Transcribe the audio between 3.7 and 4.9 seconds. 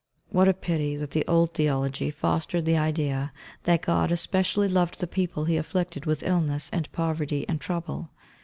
God especially